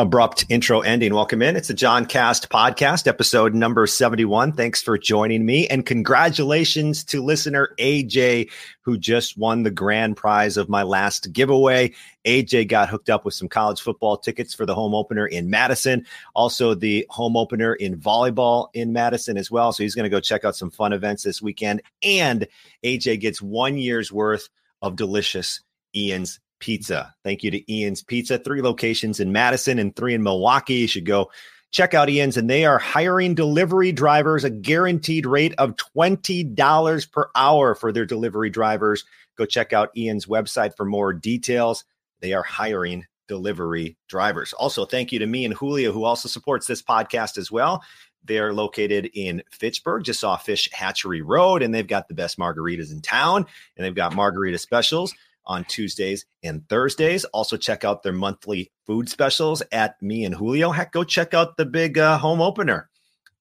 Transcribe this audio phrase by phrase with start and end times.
[0.00, 1.12] abrupt intro ending.
[1.12, 1.56] Welcome in.
[1.56, 4.52] It's the John Cast podcast, episode number 71.
[4.52, 5.68] Thanks for joining me.
[5.68, 11.92] And congratulations to listener AJ, who just won the grand prize of my last giveaway.
[12.24, 16.06] AJ got hooked up with some college football tickets for the home opener in Madison,
[16.34, 19.70] also the home opener in volleyball in Madison as well.
[19.70, 21.82] So he's going to go check out some fun events this weekend.
[22.02, 22.48] And
[22.82, 24.48] AJ gets one year's worth
[24.80, 25.60] of delicious
[25.94, 27.14] Ian's Pizza.
[27.24, 30.74] Thank you to Ian's Pizza, three locations in Madison and three in Milwaukee.
[30.74, 31.30] You should go
[31.70, 37.30] check out Ian's, and they are hiring delivery drivers, a guaranteed rate of $20 per
[37.34, 39.04] hour for their delivery drivers.
[39.36, 41.84] Go check out Ian's website for more details.
[42.20, 44.52] They are hiring delivery drivers.
[44.52, 47.82] Also, thank you to me and Julio, who also supports this podcast as well.
[48.24, 52.92] They're located in Fitchburg, just off Fish Hatchery Road, and they've got the best margaritas
[52.92, 55.14] in town, and they've got margarita specials
[55.50, 57.24] on Tuesdays and Thursdays.
[57.26, 60.70] Also, check out their monthly food specials at Me and Julio.
[60.70, 62.88] Heck, go check out the big uh, home opener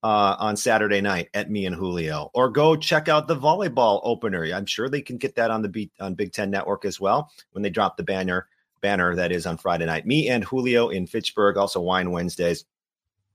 [0.01, 4.43] uh, on Saturday night at Me and Julio, or go check out the volleyball opener.
[4.45, 7.31] I'm sure they can get that on the beat on Big Ten Network as well
[7.51, 8.47] when they drop the banner
[8.81, 10.07] banner that is on Friday night.
[10.07, 12.65] Me and Julio in Fitchburg, also Wine Wednesdays.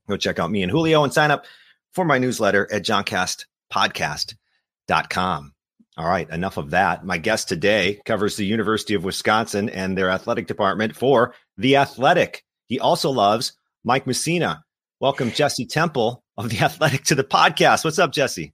[0.08, 1.44] Go check out Me and Julio and sign up
[1.92, 5.53] for my newsletter at johncastpodcast.com.
[5.96, 7.04] All right, enough of that.
[7.04, 12.44] My guest today covers the University of Wisconsin and their athletic department for The Athletic.
[12.66, 13.52] He also loves
[13.84, 14.62] Mike Mussina.
[14.98, 17.84] Welcome, Jesse Temple of The Athletic to the podcast.
[17.84, 18.52] What's up, Jesse?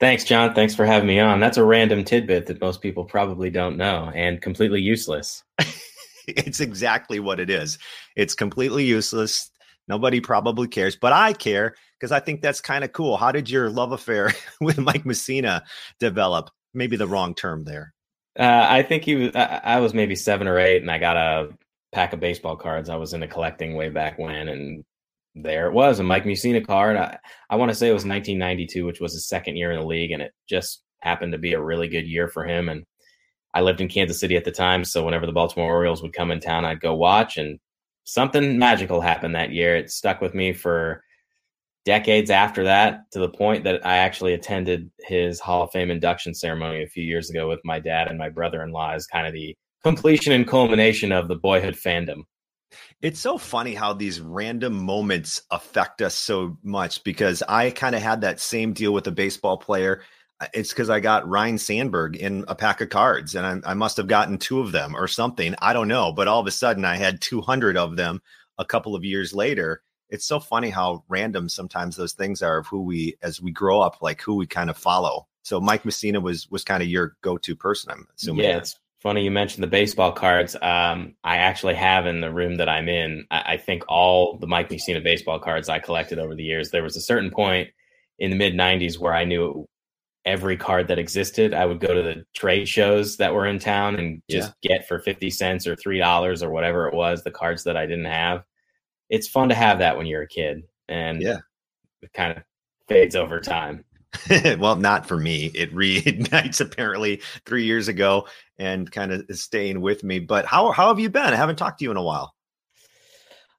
[0.00, 0.54] Thanks, John.
[0.54, 1.38] Thanks for having me on.
[1.38, 5.44] That's a random tidbit that most people probably don't know and completely useless.
[6.26, 7.78] it's exactly what it is.
[8.16, 9.52] It's completely useless.
[9.86, 13.16] Nobody probably cares, but I care because I think that's kind of cool.
[13.16, 15.62] How did your love affair with Mike Mussina
[15.98, 16.50] develop?
[16.74, 17.94] Maybe the wrong term there.
[18.38, 19.34] Uh, I think he was.
[19.34, 21.48] I, I, was maybe seven or eight, and I got a
[21.92, 22.90] pack of baseball cards.
[22.90, 24.84] I was into collecting way back when, and
[25.34, 26.96] there it was a Mike Mussina card.
[26.96, 27.16] I,
[27.48, 30.10] I want to say it was 1992, which was his second year in the league,
[30.10, 32.68] and it just happened to be a really good year for him.
[32.68, 32.84] And
[33.54, 36.30] I lived in Kansas City at the time, so whenever the Baltimore Orioles would come
[36.30, 37.38] in town, I'd go watch.
[37.38, 37.60] And
[38.02, 39.74] something magical happened that year.
[39.74, 41.02] It stuck with me for
[41.84, 46.34] decades after that to the point that I actually attended his Hall of Fame induction
[46.34, 49.26] ceremony a few years ago with my dad and my brother in law as kind
[49.26, 52.22] of the completion and culmination of the boyhood fandom.
[53.02, 58.02] It's so funny how these random moments affect us so much because I kind of
[58.02, 60.02] had that same deal with a baseball player.
[60.40, 63.74] Uh, it's because I got Ryne Sandberg in a pack of cards and I, I
[63.74, 65.54] must have gotten two of them or something.
[65.60, 66.12] I don't know.
[66.12, 68.20] But all of a sudden I had 200 of them
[68.58, 69.82] a couple of years later
[70.14, 73.80] it's so funny how random sometimes those things are of who we as we grow
[73.80, 75.26] up like who we kind of follow.
[75.42, 78.44] So mike mussina was was kind of your go-to person i'm assuming.
[78.44, 80.56] Yeah it's funny you mentioned the baseball cards.
[80.62, 84.46] Um, i actually have in the room that i'm in I, I, think all the
[84.46, 87.68] mike mussina baseball cards i collected over the years there was a certain point
[88.18, 89.68] in the mid 90s where i knew
[90.24, 91.52] every card that existed.
[91.52, 94.76] I would go to the trade shows that were in town and just yeah.
[94.76, 97.84] get for 50 cents or three dollars or whatever it was the cards that i
[97.84, 98.42] didn't have
[99.14, 101.38] it's fun to have that when you're a kid and yeah.
[102.02, 102.42] it kind of
[102.88, 103.84] fades over time.
[104.58, 105.50] Well not for me.
[105.54, 108.26] It reignites apparently three years ago
[108.58, 111.32] and kind of is staying with me but how, how have you been?
[111.32, 112.34] I haven't talked to you in a while.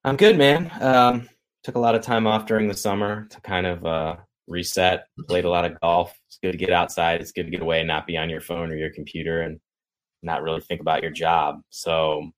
[0.03, 0.71] I'm good man.
[0.79, 1.29] Um,
[1.63, 4.15] took a lot of time off during the summer to kind of uh,
[4.47, 6.17] reset played a lot of golf.
[6.27, 7.21] It's good to get outside.
[7.21, 9.59] It's good to get away and not be on your phone or your computer and
[10.21, 11.61] not really think about your job.
[11.69, 12.31] So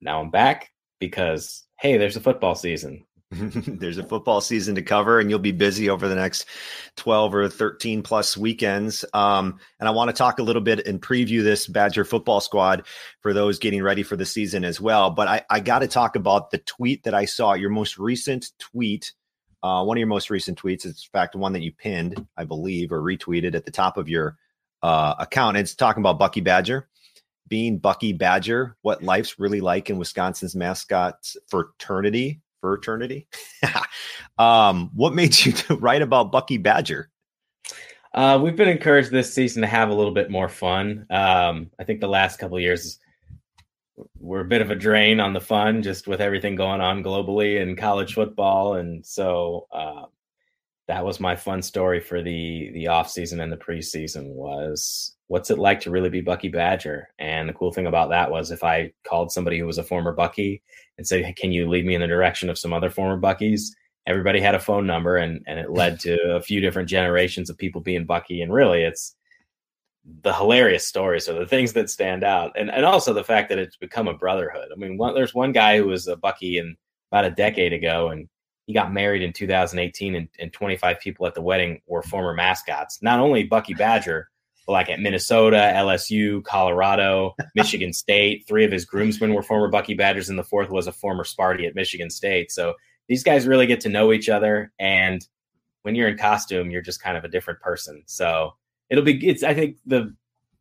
[0.00, 0.70] now i'm back
[1.00, 3.04] because hey, there's a football season.
[3.30, 6.46] there's a football season to cover, and you'll be busy over the next
[6.96, 9.04] 12 or 13 plus weekends.
[9.12, 12.86] Um, and I want to talk a little bit and preview this Badger football squad
[13.20, 15.10] for those getting ready for the season as well.
[15.10, 18.52] But I, I got to talk about the tweet that I saw, your most recent
[18.58, 19.12] tweet.
[19.62, 22.92] Uh, one of your most recent tweets, in fact one that you pinned, I believe,
[22.92, 24.36] or retweeted at the top of your
[24.82, 25.56] uh, account.
[25.56, 26.88] It's talking about Bucky Badger
[27.48, 31.16] being Bucky Badger, what life's really like in Wisconsin's mascot
[31.48, 32.40] fraternity.
[32.60, 33.28] Fraternity.
[34.38, 37.10] um, what made you write about Bucky Badger?
[38.14, 41.04] Uh, we've been encouraged this season to have a little bit more fun.
[41.10, 42.98] Um, I think the last couple years
[44.18, 47.60] were a bit of a drain on the fun, just with everything going on globally
[47.60, 50.04] in college football, and so uh,
[50.88, 55.50] that was my fun story for the the off season and the preseason was what's
[55.50, 57.08] it like to really be Bucky Badger?
[57.18, 60.12] And the cool thing about that was if I called somebody who was a former
[60.12, 60.62] Bucky
[60.96, 63.72] and said, hey, "Can you lead me in the direction of some other former Buckies?"
[64.06, 67.58] Everybody had a phone number, and and it led to a few different generations of
[67.58, 68.42] people being Bucky.
[68.42, 69.16] And really, it's
[70.22, 73.58] the hilarious stories or the things that stand out, and and also the fact that
[73.58, 74.68] it's become a brotherhood.
[74.72, 76.76] I mean, one, there's one guy who was a Bucky in
[77.10, 78.28] about a decade ago, and
[78.66, 83.02] he got married in 2018, and, and 25 people at the wedding were former mascots.
[83.02, 84.28] Not only Bucky Badger,
[84.68, 88.44] like at Minnesota, LSU, Colorado, Michigan State.
[88.46, 91.66] Three of his groomsmen were former Bucky Badgers, and the fourth was a former Sparty
[91.66, 92.50] at Michigan State.
[92.50, 92.74] So
[93.08, 95.26] these guys really get to know each other, and
[95.82, 98.02] when you're in costume, you're just kind of a different person.
[98.06, 98.54] So
[98.90, 99.26] it'll be.
[99.26, 99.42] It's.
[99.42, 100.14] I think the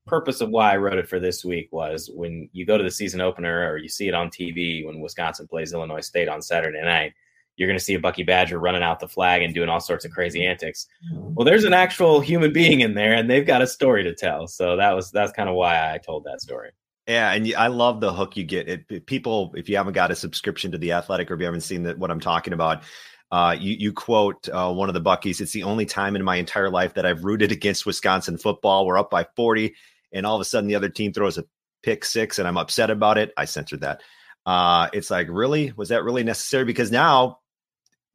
[0.06, 2.92] purpose of why I wrote it for this week was when you go to the
[2.92, 6.82] season opener or you see it on TV when Wisconsin plays Illinois State on Saturday
[6.82, 7.14] night
[7.56, 10.06] you're going to see a Bucky Badger running out the flag and doing all sorts
[10.06, 10.88] of crazy antics.
[11.12, 14.48] Well, there's an actual human being in there, and they've got a story to tell.
[14.48, 16.72] So that was that's kind of why I told that story.
[17.08, 18.70] Yeah, and I love the hook you get.
[18.70, 21.62] It, people, if you haven't got a subscription to the Athletic or if you haven't
[21.62, 22.84] seen that, what I'm talking about,
[23.32, 25.42] uh, you you quote uh, one of the Buckies.
[25.42, 28.86] It's the only time in my entire life that I've rooted against Wisconsin football.
[28.86, 29.76] We're up by 40,
[30.14, 31.46] and all of a sudden the other team throws a
[31.84, 33.34] pick six, and I'm upset about it.
[33.38, 34.02] I censored that.
[34.46, 36.66] Uh, it's like, really, was that really necessary?
[36.66, 37.40] Because now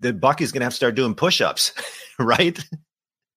[0.00, 1.72] the Bucky's going to have to start doing push-ups,
[2.18, 2.58] right?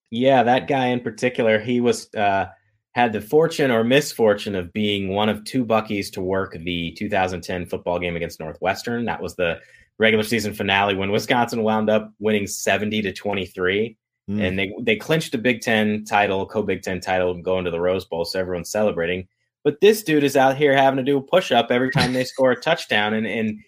[0.10, 2.48] Yeah, that guy in particular, he was uh,
[2.94, 7.66] had the fortune or misfortune of being one of two Buckies to work the 2010
[7.66, 9.06] football game against Northwestern.
[9.06, 9.60] That was the
[9.98, 13.98] regular season finale when Wisconsin wound up winning 70 to 23.
[14.30, 14.48] Mm.
[14.48, 17.72] And they they clinched a Big Ten title, co Big Ten title, and going to
[17.72, 18.26] the Rose Bowl.
[18.26, 19.28] So everyone's celebrating.
[19.64, 22.24] But this dude is out here having to do a push up every time they
[22.24, 23.60] score a touchdown, and and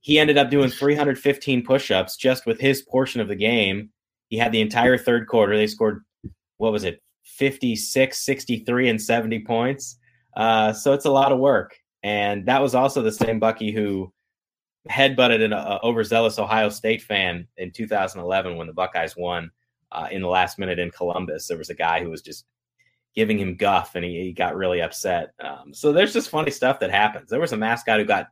[0.00, 3.90] he ended up doing 315 push-ups just with his portion of the game.
[4.28, 5.56] He had the entire third quarter.
[5.56, 6.04] They scored
[6.58, 7.02] what was it?
[7.24, 9.98] 56, 63 and 70 points.
[10.36, 11.76] Uh, so it's a lot of work.
[12.02, 14.12] And that was also the same Bucky who
[14.88, 19.50] headbutted an uh, overzealous Ohio State fan in 2011 when the Buckeyes won
[19.92, 21.46] uh, in the last minute in Columbus.
[21.46, 22.44] There was a guy who was just
[23.14, 25.32] giving him guff and he, he got really upset.
[25.40, 27.28] Um, so there's just funny stuff that happens.
[27.28, 28.28] There was a mascot who got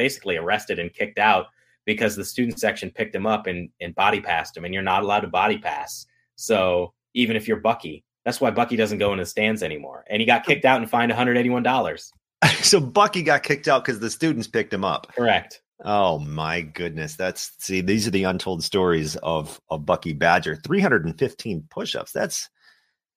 [0.00, 1.48] basically arrested and kicked out
[1.84, 5.02] because the student section picked him up and, and body passed him, and you're not
[5.02, 6.06] allowed to body pass.
[6.36, 10.06] So even if you're Bucky, that's why Bucky doesn't go in the stands anymore.
[10.08, 12.12] And he got kicked out and fined $181.
[12.62, 15.12] so Bucky got kicked out because the students picked him up.
[15.14, 15.60] Correct.
[15.84, 17.16] Oh my goodness.
[17.16, 20.56] That's see, these are the untold stories of of Bucky Badger.
[20.56, 22.12] 315 push-ups.
[22.12, 22.48] That's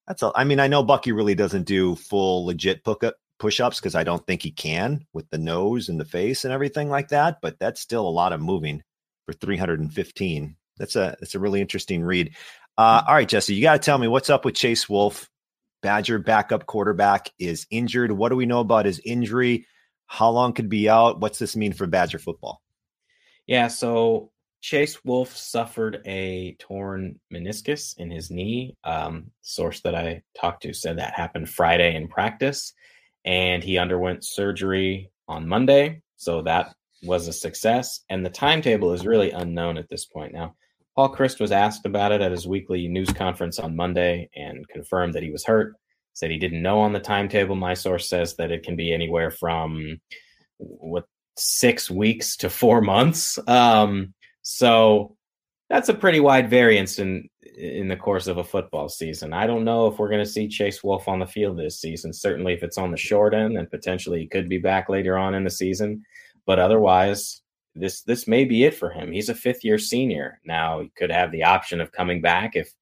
[0.06, 2.84] that's a I mean, I know Bucky really doesn't do full legit
[3.44, 6.90] push-ups because I don't think he can with the nose and the face and everything
[6.90, 7.40] like that.
[7.42, 8.81] But that's still a lot of moving
[9.25, 10.56] for 315.
[10.78, 12.38] That's a that's a really interesting read.
[12.78, 13.07] Uh, mm.
[13.10, 15.30] all right, Jesse, you got to tell me what's up with Chase Wolf.
[15.81, 18.13] Badger backup quarterback is injured.
[18.13, 19.68] What do we know about his injury?
[20.06, 21.19] How long could be out?
[21.19, 22.62] What's this mean for Badger football?
[23.46, 24.31] Yeah, so
[24.62, 28.78] Chase Wolf suffered a torn meniscus in his knee.
[28.86, 32.74] Um, source that I talked to said that happened Friday in practice
[33.25, 36.02] and he underwent surgery on Monday.
[36.18, 36.74] So that
[37.04, 38.02] was a success.
[38.10, 40.34] And the timetable is really unknown at this point.
[40.34, 40.56] Now,
[40.96, 45.14] Paul Chryst was asked about it at his weekly news conference on Monday and confirmed
[45.16, 45.75] that he was hurt.
[46.14, 47.56] Said he didn't know on the timetable.
[47.56, 50.00] My source says that it can be anywhere from
[50.58, 53.39] what six weeks to four months.
[53.48, 54.13] Um,
[54.44, 55.15] so
[55.70, 59.34] that's a pretty wide variance in in the course of a football season.
[59.34, 62.13] I don't know if we're going to see Chase Wolf on the field this season.
[62.13, 65.36] Certainly, if it's on the short end, and potentially he could be back later on
[65.36, 66.03] in the season.
[66.46, 67.41] But otherwise,
[67.75, 69.12] this this may be it for him.
[69.12, 70.82] He's a fifth year senior now.
[70.82, 72.74] He could have the option of coming back if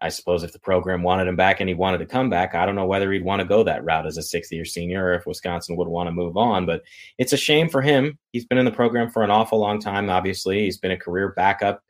[0.00, 2.66] I suppose if the program wanted him back and he wanted to come back, I
[2.66, 5.14] don't know whether he'd want to go that route as a sixth year senior or
[5.14, 6.66] if Wisconsin would want to move on.
[6.66, 6.82] But
[7.18, 8.18] it's a shame for him.
[8.32, 10.64] He's been in the program for an awful long time, obviously.
[10.64, 11.84] He's been a career backup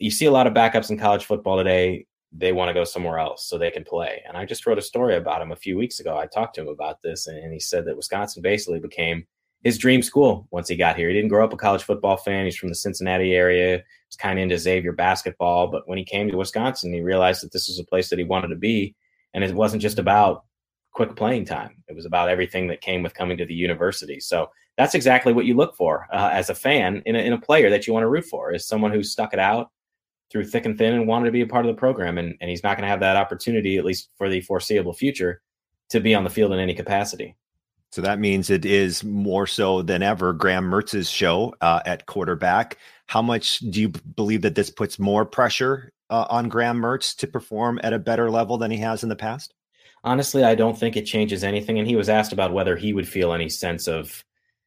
[0.00, 2.06] you see a lot of backups in college football today.
[2.32, 4.22] They want to go somewhere else so they can play.
[4.26, 6.16] And I just wrote a story about him a few weeks ago.
[6.16, 9.26] I talked to him about this, and he said that Wisconsin basically became
[9.62, 11.08] his dream school once he got here.
[11.08, 12.46] He didn't grow up a college football fan.
[12.46, 13.82] He's from the Cincinnati area.
[14.08, 15.68] He's kind of into Xavier basketball.
[15.68, 18.24] But when he came to Wisconsin, he realized that this was a place that he
[18.24, 18.94] wanted to be.
[19.34, 20.44] And it wasn't just about
[20.92, 24.18] quick playing time, it was about everything that came with coming to the university.
[24.18, 27.40] So that's exactly what you look for uh, as a fan in a, in a
[27.40, 29.70] player that you want to root for is someone who stuck it out
[30.30, 32.18] through thick and thin and wanted to be a part of the program.
[32.18, 35.42] And, and he's not going to have that opportunity, at least for the foreseeable future,
[35.90, 37.36] to be on the field in any capacity.
[37.92, 42.78] So that means it is more so than ever Graham Mertz's show uh, at quarterback.
[43.06, 47.26] How much do you believe that this puts more pressure uh, on Graham Mertz to
[47.26, 49.54] perform at a better level than he has in the past?
[50.04, 51.80] Honestly, I don't think it changes anything.
[51.80, 54.24] And he was asked about whether he would feel any sense of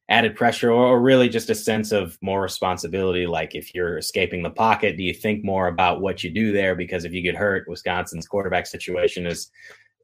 [0.10, 4.44] added pressure or, or, really just a sense of more responsibility like if you're escaping
[4.44, 7.36] the pocket do you think more about what you do there because if you get
[7.36, 9.50] hurt wisconsin's quarterback situation is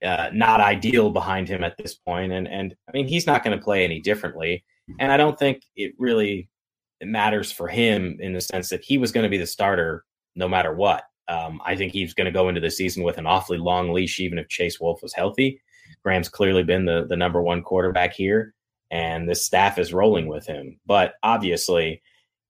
[0.05, 3.57] uh, not ideal behind him at this point and and i mean he's not going
[3.57, 4.63] to play any differently
[4.99, 6.49] and i don't think it really
[7.03, 10.47] matters for him in the sense that he was going to be the starter no
[10.47, 11.03] matter what.
[11.27, 14.19] Um, I think he's going to go into the season with an awfully long leash,
[14.19, 15.61] even if Chase Wolf was healthy.
[16.03, 18.53] Graham's clearly been the the number one quarterback here,
[18.91, 20.79] and the staff is rolling with him.
[20.85, 22.01] But obviously,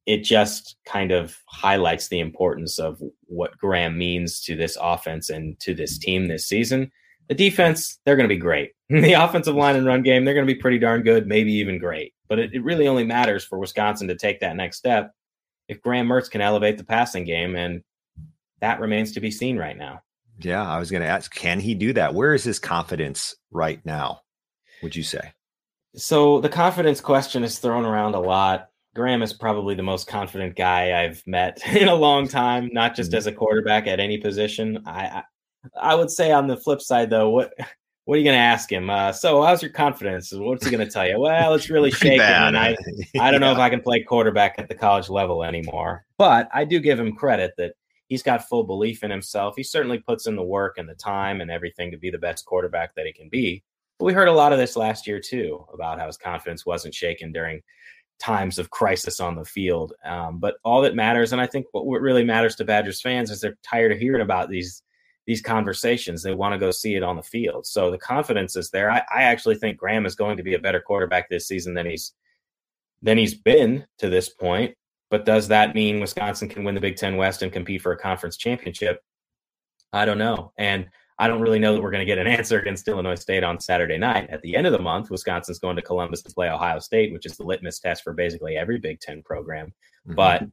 [0.06, 5.60] it just kind of highlights the importance of what Graham means to this offense and
[5.60, 6.92] to this team this season.
[7.28, 8.72] The defense, they're going to be great.
[8.90, 11.78] the offensive line and run game, they're going to be pretty darn good, maybe even
[11.78, 12.14] great.
[12.28, 15.14] But it, it really only matters for Wisconsin to take that next step
[15.68, 17.84] if Graham Mertz can elevate the passing game, and
[18.60, 20.02] that remains to be seen right now.
[20.40, 22.16] Yeah, I was going to ask, can he do that?
[22.16, 24.22] Where is his confidence right now?
[24.82, 25.34] Would you say?
[25.96, 28.70] So the confidence question is thrown around a lot.
[28.96, 33.12] Graham is probably the most confident guy I've met in a long time, not just
[33.12, 33.18] mm-hmm.
[33.18, 34.84] as a quarterback at any position.
[34.86, 35.24] I, I,
[35.80, 37.54] I would say on the flip side though, what
[38.06, 38.90] what are you going to ask him?
[38.90, 40.34] Uh, so how's your confidence?
[40.34, 41.20] What's he going to tell you?
[41.20, 42.70] Well, it's really shaky, and I
[43.20, 43.38] I don't yeah.
[43.38, 46.06] know if I can play quarterback at the college level anymore.
[46.18, 47.74] But I do give him credit that
[48.08, 49.54] he's got full belief in himself.
[49.56, 52.46] He certainly puts in the work and the time and everything to be the best
[52.46, 53.64] quarterback that he can be.
[54.00, 57.32] We heard a lot of this last year too about how his confidence wasn't shaken
[57.32, 57.62] during
[58.20, 59.94] times of crisis on the field.
[60.06, 63.42] Um, but all that matters, and I think what really matters to Badgers fans is
[63.42, 64.84] they're tired of hearing about these
[65.26, 66.24] these conversations.
[66.24, 67.68] They want to go see it on the field.
[67.68, 68.90] So the confidence is there.
[68.90, 71.86] I, I actually think Graham is going to be a better quarterback this season than
[71.86, 72.14] he's
[73.02, 74.76] than he's been to this point.
[75.12, 77.98] But does that mean Wisconsin can win the Big Ten West and compete for a
[77.98, 79.02] conference championship?
[79.94, 80.52] I don't know.
[80.58, 80.88] And
[81.20, 83.60] I don't really know that we're going to get an answer against Illinois State on
[83.60, 84.30] Saturday night.
[84.30, 87.26] At the end of the month, Wisconsin's going to Columbus to play Ohio State, which
[87.26, 89.68] is the litmus test for basically every Big Ten program.
[90.08, 90.16] Mm-hmm.
[90.16, 90.44] But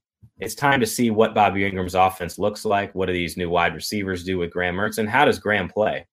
[0.40, 2.92] it's time to see what Bobby Engram's offense looks like.
[2.96, 6.06] What do these new wide receivers do with Graham Mertz, and how does Graham play?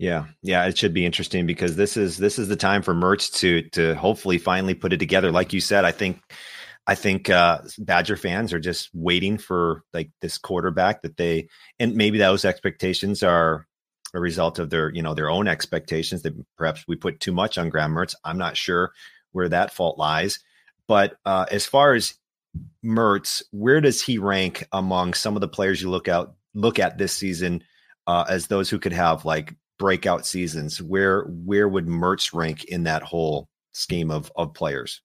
[0.00, 3.32] Yeah, yeah, it should be interesting because this is this is the time for Mertz
[3.38, 5.30] to to hopefully finally put it together.
[5.30, 6.20] Like you said, I think
[6.86, 11.48] I think uh, Badger fans are just waiting for like this quarterback that they,
[11.78, 13.66] and maybe those expectations are
[14.12, 16.22] a result of their, you know, their own expectations.
[16.22, 18.14] That perhaps we put too much on Graham Mertz.
[18.24, 18.92] I'm not sure
[19.32, 20.40] where that fault lies,
[20.86, 22.14] but uh, as far as
[22.84, 26.98] Mertz, where does he rank among some of the players you look out look at
[26.98, 27.62] this season
[28.06, 30.82] uh, as those who could have like breakout seasons?
[30.82, 35.00] Where where would Mertz rank in that whole scheme of of players?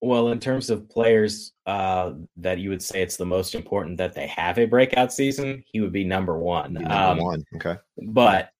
[0.00, 4.14] Well, in terms of players uh, that you would say it's the most important that
[4.14, 6.74] they have a breakout season, he would be number one.
[6.74, 7.76] Be number um, one, okay.
[8.06, 8.50] But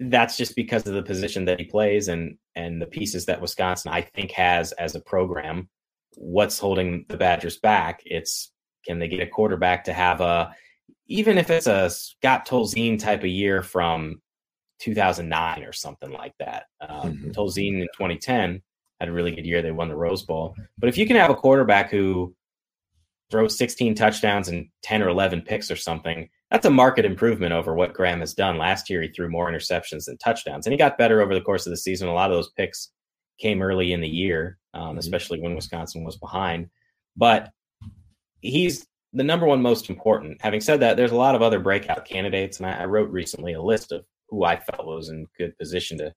[0.00, 3.92] that's just because of the position that he plays and and the pieces that Wisconsin
[3.92, 5.68] I think has as a program.
[6.16, 8.02] What's holding the Badgers back?
[8.04, 8.52] It's
[8.84, 10.52] can they get a quarterback to have a
[11.06, 14.20] even if it's a Scott Tolzien type of year from
[14.80, 16.64] 2009 or something like that.
[16.80, 17.30] Um, mm-hmm.
[17.30, 18.62] Tolzien in 2010
[19.00, 19.62] had a really good year.
[19.62, 20.54] They won the Rose Bowl.
[20.78, 22.34] But if you can have a quarterback who
[23.30, 27.74] throws 16 touchdowns and 10 or 11 picks or something, that's a market improvement over
[27.74, 28.56] what Graham has done.
[28.56, 31.66] Last year, he threw more interceptions than touchdowns, and he got better over the course
[31.66, 32.08] of the season.
[32.08, 32.90] A lot of those picks
[33.38, 34.98] came early in the year, um, mm-hmm.
[34.98, 36.68] especially when Wisconsin was behind.
[37.16, 37.50] But
[38.40, 40.40] he's the number one most important.
[40.40, 43.52] Having said that, there's a lot of other breakout candidates, and I, I wrote recently
[43.52, 46.14] a list of who I felt was in good position to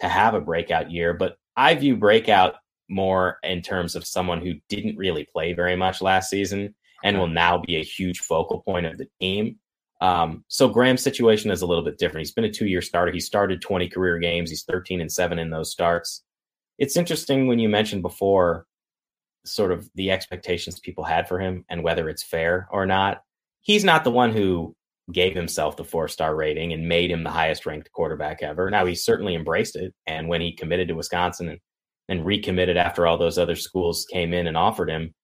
[0.00, 1.14] to have a breakout year.
[1.14, 2.56] But I view breakout
[2.88, 7.28] more in terms of someone who didn't really play very much last season and will
[7.28, 9.58] now be a huge focal point of the team.
[10.00, 12.26] Um, so Graham's situation is a little bit different.
[12.26, 13.12] He's been a two-year starter.
[13.12, 14.50] He started 20 career games.
[14.50, 16.22] He's 13 and seven in those starts.
[16.78, 18.66] It's interesting when you mentioned before
[19.44, 23.22] sort of the expectations people had for him and whether it's fair or not.
[23.60, 24.74] He's not the one who
[25.12, 28.70] gave himself the four star rating and made him the highest ranked quarterback ever.
[28.70, 29.92] Now he certainly embraced it.
[30.06, 31.58] And when he committed to Wisconsin and,
[32.08, 35.14] and recommitted after all those other schools came in and offered him,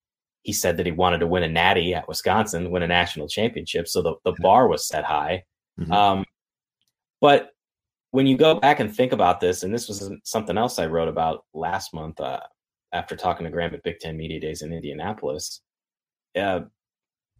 [0.42, 3.88] he said that he wanted to win a natty at Wisconsin, win a national championship.
[3.88, 5.44] So the, the bar was set high.
[5.78, 5.92] Mm-hmm.
[5.92, 6.25] Um,
[7.20, 7.50] but
[8.10, 11.08] when you go back and think about this, and this was something else I wrote
[11.08, 12.40] about last month uh,
[12.92, 15.60] after talking to Graham at Big Ten Media Days in Indianapolis,
[16.37, 16.60] uh,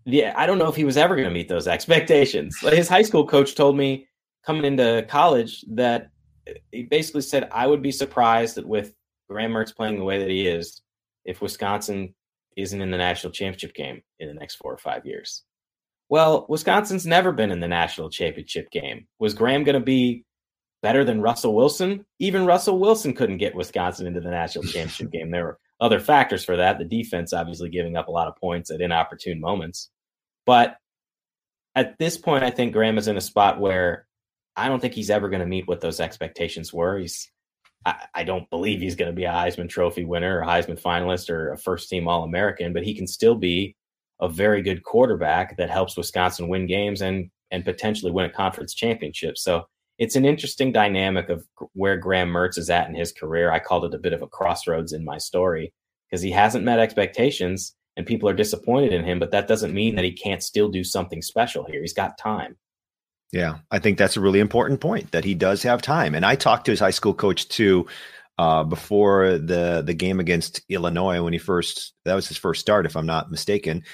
[0.04, 2.57] yeah, I don't know if he was ever going to meet those expectations.
[2.62, 4.09] But his high school coach told me
[4.45, 6.11] coming into college that
[6.47, 8.95] eh, he basically said, I would be surprised that with
[9.28, 10.83] Graham Mertz playing the way that he is,
[11.25, 12.14] if Wisconsin
[12.57, 15.45] isn't in the national championship game in the next four or five years.
[16.09, 19.07] Well, Wisconsin's never been in the national championship game.
[19.21, 20.25] Was Graham going to be
[20.83, 22.04] better than Russell Wilson?
[22.19, 25.30] Even Russell Wilson couldn't get Wisconsin into the national championship game.
[25.30, 26.78] There were other factors for that.
[26.78, 29.90] The defense obviously giving up a lot of points at inopportune moments.
[30.46, 30.76] But
[31.75, 34.06] at this point, I think Graham is in a spot where
[34.56, 36.99] I don't think he's ever going to meet what those expectations were.
[36.99, 37.30] He's
[37.87, 41.30] I, I don't believe he's going to be a Heisman Trophy winner or Heisman finalist
[41.30, 43.75] or a first team All American, but he can still be
[44.20, 48.75] a very good quarterback that helps Wisconsin win games and and potentially win a conference
[48.75, 49.38] championship.
[49.38, 49.64] So
[50.00, 53.52] it's an interesting dynamic of where Graham Mertz is at in his career.
[53.52, 55.75] I called it a bit of a crossroads in my story
[56.11, 59.97] because he hasn't met expectations and people are disappointed in him, but that doesn't mean
[59.97, 61.83] that he can't still do something special here.
[61.83, 62.57] He's got time.
[63.30, 66.14] Yeah, I think that's a really important point that he does have time.
[66.14, 67.87] And I talked to his high school coach too
[68.38, 72.87] uh, before the the game against Illinois when he first that was his first start,
[72.87, 73.85] if I'm not mistaken.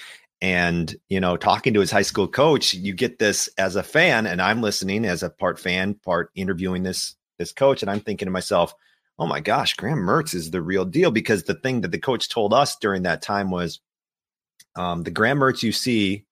[0.42, 4.26] And you know, talking to his high school coach, you get this as a fan,
[4.26, 8.26] and I'm listening as a part fan, part interviewing this this coach, and I'm thinking
[8.26, 8.74] to myself,
[9.18, 12.28] "Oh my gosh, Graham Mertz is the real deal." Because the thing that the coach
[12.28, 13.80] told us during that time was,
[14.76, 16.25] um, the Graham Mertz you see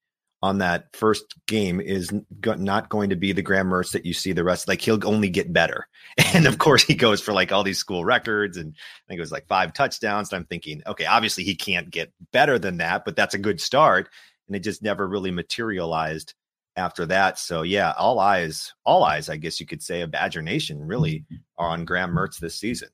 [0.44, 2.12] on that first game is
[2.44, 4.68] not going to be the Graham Mertz that you see the rest.
[4.68, 5.88] Like he'll only get better.
[6.34, 9.22] And of course, he goes for like all these school records, and I think it
[9.22, 10.30] was like five touchdowns.
[10.30, 13.60] And I'm thinking, okay, obviously he can't get better than that, but that's a good
[13.60, 14.10] start.
[14.46, 16.34] And it just never really materialized
[16.76, 17.38] after that.
[17.38, 21.24] So yeah, all eyes, all eyes, I guess you could say, of Badger Nation really
[21.56, 22.90] are on Graham Mertz this season.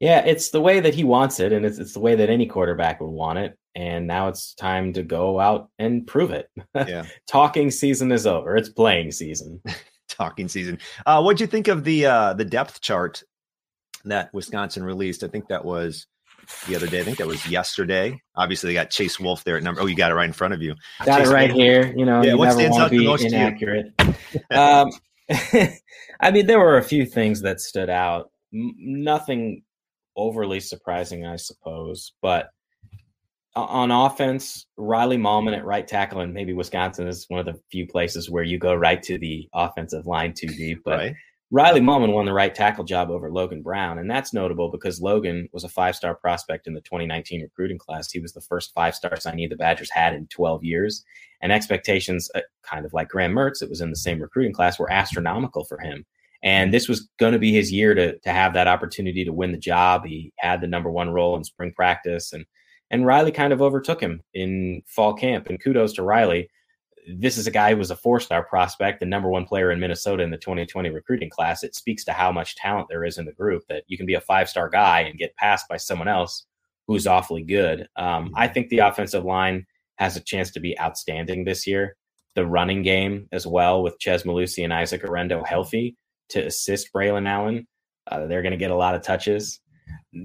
[0.00, 2.46] Yeah, it's the way that he wants it, and it's it's the way that any
[2.46, 3.58] quarterback would want it.
[3.76, 6.50] And now it's time to go out and prove it.
[6.88, 8.56] Yeah, talking season is over.
[8.56, 9.60] It's playing season.
[10.08, 10.78] talking season.
[11.04, 13.22] Uh, what'd you think of the uh, the depth chart
[14.04, 15.22] that Wisconsin released?
[15.22, 16.06] I think that was
[16.68, 17.00] the other day.
[17.00, 18.20] I think that was yesterday.
[18.34, 19.80] Obviously, they got Chase Wolf there at number.
[19.80, 20.74] Oh, you got it right in front of you.
[21.04, 21.92] Got Chase it right here.
[21.96, 23.92] You know, yeah, you what never want to be inaccurate.
[24.50, 24.90] um,
[26.20, 28.30] I mean, there were a few things that stood out.
[28.54, 29.62] M- nothing
[30.16, 32.12] overly surprising, I suppose.
[32.22, 32.48] But
[33.56, 37.86] on offense, Riley Mahlman at right tackle, and maybe Wisconsin is one of the few
[37.86, 40.82] places where you go right to the offensive line too deep.
[40.84, 41.14] But right.
[41.50, 45.48] Riley Mahlman won the right tackle job over Logan Brown, and that's notable because Logan
[45.52, 48.10] was a five-star prospect in the 2019 recruiting class.
[48.10, 51.04] He was the first five-star signee the Badgers had in 12 years,
[51.40, 54.78] and expectations, uh, kind of like Graham Mertz, it was in the same recruiting class,
[54.78, 56.04] were astronomical for him.
[56.42, 59.52] And this was going to be his year to to have that opportunity to win
[59.52, 60.04] the job.
[60.04, 62.44] He had the number one role in spring practice, and
[62.90, 65.48] and Riley kind of overtook him in fall camp.
[65.48, 66.50] And kudos to Riley.
[67.08, 69.80] This is a guy who was a four star prospect, the number one player in
[69.80, 71.62] Minnesota in the 2020 recruiting class.
[71.62, 74.14] It speaks to how much talent there is in the group that you can be
[74.14, 76.46] a five star guy and get passed by someone else
[76.86, 77.88] who's awfully good.
[77.96, 81.96] Um, I think the offensive line has a chance to be outstanding this year.
[82.34, 85.96] The running game as well with Chez Mellusi and Isaac Guerendo healthy
[86.30, 87.66] to assist Braylon Allen.
[88.08, 89.60] Uh, they're going to get a lot of touches.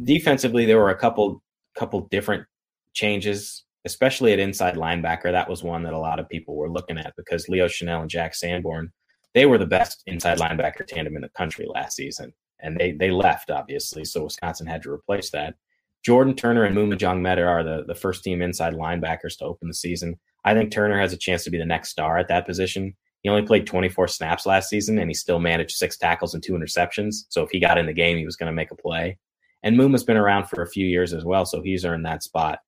[0.04, 1.42] Defensively, there were a couple
[1.76, 2.46] couple different
[2.94, 5.32] changes, especially at inside linebacker.
[5.32, 8.10] That was one that a lot of people were looking at because Leo Chenal and
[8.10, 8.92] Jack Sanborn,
[9.34, 13.12] they were the best inside linebacker tandem in the country last season, and they they
[13.12, 15.56] left obviously, so Wisconsin had to replace that.
[16.04, 19.74] Jordan Turner and Maema Njongmeta are the, the first team inside linebackers to open the
[19.74, 20.20] season.
[20.44, 22.96] I think Turner has a chance to be the next star at that position.
[23.22, 26.54] He only played 24 snaps last season, and he still managed six tackles and two
[26.54, 27.26] interceptions.
[27.30, 29.20] So if he got in the game, he was going to make a play.
[29.62, 32.60] And Maema's been around for a few years as well, so he's earned that spot.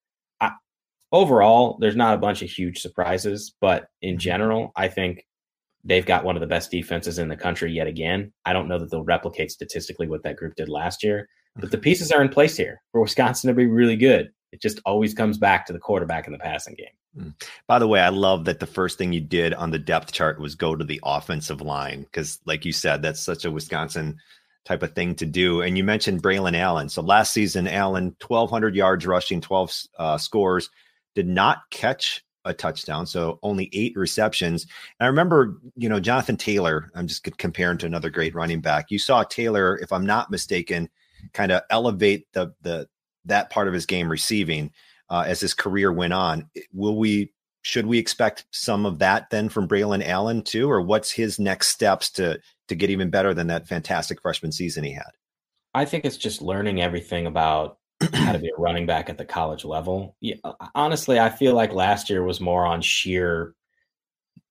[1.13, 5.25] Overall, there's not a bunch of huge surprises, but in general, I think
[5.83, 8.33] they've got one of the best defenses in the country yet again.
[8.45, 11.77] I don't know that they'll replicate statistically what that group did last year, but the
[11.77, 14.31] pieces are in place here for Wisconsin to be really good.
[14.51, 16.87] It just always comes back to the quarterback in the passing game.
[17.17, 17.33] Mm.
[17.67, 20.39] By the way, I love that the first thing you did on the depth chart
[20.39, 24.17] was go to the offensive line because, like you said, that's such a Wisconsin
[24.65, 25.61] type of thing to do.
[25.61, 26.89] And you mentioned Braylon Allen.
[26.89, 30.69] So last season, Allen, 1,200 yards rushing, 12 uh, scores,
[31.15, 33.05] did not catch a touchdown.
[33.05, 34.63] So only eight receptions.
[34.99, 38.91] And I remember, you know, Jonathan Taylor, I'm just comparing to another great running back.
[38.91, 40.89] You saw Taylor, if I'm not mistaken,
[41.33, 42.87] kind of elevate the, the,
[43.25, 44.71] that part of his game receiving
[45.09, 46.49] uh, as his career went on.
[46.73, 51.11] Will we should we expect some of that then from Braylon Allen too, or what's
[51.11, 55.11] his next steps to to get even better than that fantastic freshman season he had?
[55.73, 57.77] I think it's just learning everything about
[58.13, 60.15] how to be a running back at the college level.
[60.21, 63.55] Yeah, uh, uh, honestly, I feel like last year was more on sheer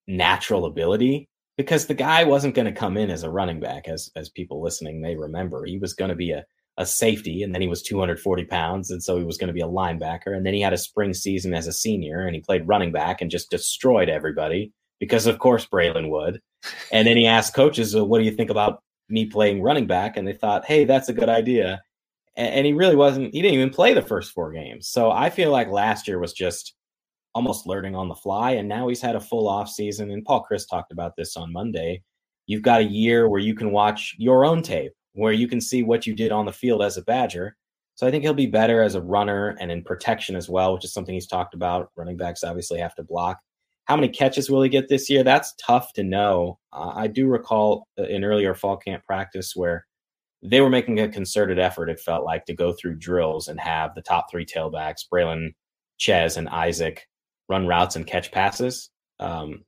[0.07, 4.11] natural ability because the guy wasn't going to come in as a running back, as
[4.17, 5.65] as people listening may remember.
[5.65, 6.45] He was going to be a
[6.79, 9.61] a safety, and then he was 240 pounds, and so he was going to be
[9.61, 10.35] a linebacker.
[10.35, 13.21] And then he had a spring season as a senior, and he played running back
[13.21, 16.41] and just destroyed everybody because, of course, Braylon would.
[16.91, 20.17] And then he asked coaches, well, "What do you think about me playing running back?"
[20.17, 21.83] And they thought, "Hey, that's a good idea."
[22.37, 23.35] And, and he really wasn't.
[23.35, 24.89] He didn't even play the first four games.
[24.89, 26.75] So I feel like last year was just
[27.35, 30.11] almost learning on the fly, and now he's had a full off season.
[30.11, 32.03] And Paul Chryst talked about this on Monday.
[32.47, 35.83] You've got a year where you can watch your own tape where you can see
[35.83, 37.57] what you did on the field as a Badger.
[37.95, 40.85] So I think he'll be better as a runner and in protection as well, which
[40.85, 41.91] is something he's talked about.
[41.97, 43.39] Running backs obviously have to block.
[43.85, 45.23] How many catches will he get this year?
[45.23, 46.59] That's tough to know.
[46.73, 49.87] Uh, I do recall an earlier fall camp practice where
[50.43, 53.95] they were making a concerted effort, it felt like, to go through drills and have
[53.95, 55.55] the top three tailbacks, Braylon,
[55.99, 57.07] Chez, and Isaac,
[57.49, 58.91] run routes and catch passes.
[59.21, 59.65] Um,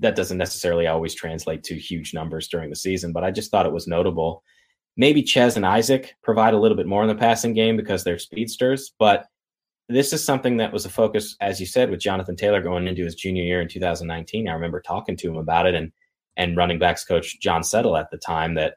[0.00, 3.64] that doesn't necessarily always translate to huge numbers during the season, but I just thought
[3.64, 4.42] it was notable.
[4.96, 8.18] Maybe Chez and Isaac provide a little bit more in the passing game because they're
[8.18, 9.26] speedsters, but
[9.88, 13.04] this is something that was a focus, as you said, with Jonathan Taylor going into
[13.04, 14.48] his junior year in 2019.
[14.48, 15.92] I remember talking to him about it and
[16.36, 18.74] and running backs coach John Settle at the time that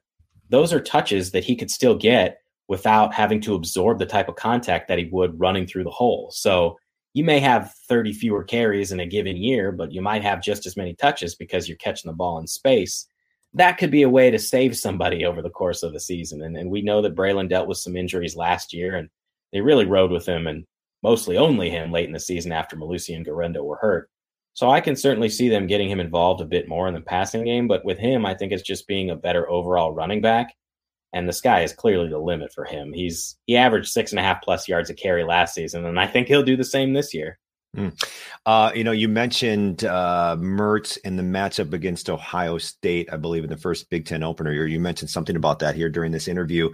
[0.54, 2.38] those are touches that he could still get
[2.68, 6.30] without having to absorb the type of contact that he would running through the hole.
[6.32, 6.78] So
[7.16, 10.68] you may have 30 fewer carries in a given year, but you might have just
[10.68, 13.08] as many touches because you're catching the ball in space.
[13.56, 16.44] That could be a way to save somebody over the course of the season.
[16.44, 19.10] And, and we know that Braylon dealt with some injuries last year, and
[19.54, 20.68] they really rode with him and
[21.02, 24.08] mostly only him late in the season after Mellusi and Guerendo were hurt.
[24.54, 27.44] So I can certainly see them getting him involved a bit more in the passing
[27.44, 27.68] game.
[27.68, 30.54] But with him, I think it's just being a better overall running back
[31.14, 32.92] and the sky is clearly the limit for him.
[32.92, 36.08] He's he averaged six and a half plus yards a carry last season, and I
[36.08, 37.40] think he'll do the same this year.
[37.78, 37.94] Mm.
[38.46, 43.44] Uh, you know, you mentioned uh, Mertz in the matchup against Ohio State, I believe,
[43.44, 44.52] in the first Big Ten opener.
[44.52, 46.72] You mentioned something about that here during this interview.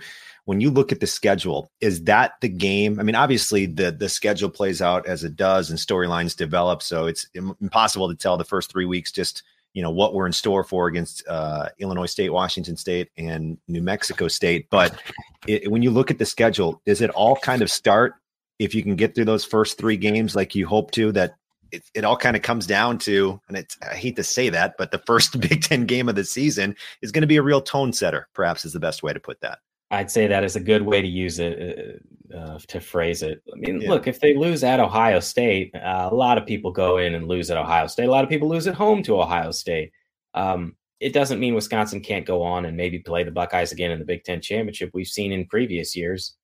[0.50, 3.00] When you look at the schedule, is that the game?
[3.00, 7.06] I mean, obviously the the schedule plays out as it does, and storylines develop, so
[7.06, 10.64] it's impossible to tell the first three weeks just you know what we're in store
[10.64, 14.68] for against uh, Illinois State, Washington State, and New Mexico State.
[14.72, 15.00] But
[15.46, 18.16] it, when you look at the schedule, does it all kind of start
[18.58, 21.12] if you can get through those first three games like you hope to?
[21.12, 21.36] That
[21.72, 24.78] it, it all kind of comes down to, and it's, I hate to say that,
[24.80, 27.62] but the first Big Ten game of the season is going to be a real
[27.62, 28.28] tone setter.
[28.34, 29.60] Perhaps is the best way to put that.
[29.92, 32.00] I'd say that is a good way to use it
[32.34, 33.42] uh, uh, to phrase it.
[33.52, 33.90] I mean, yeah.
[33.90, 37.28] look, if they lose at Ohio State, uh, a lot of people go in and
[37.28, 38.06] lose at Ohio State.
[38.06, 39.92] A lot of people lose at home to Ohio State.
[40.36, 44.00] Um, it doesn't mean Wisconsin can't go on and maybe play the Buckeyes again in
[44.00, 44.92] the Big Ten championship.
[44.94, 46.36] We've seen in previous years,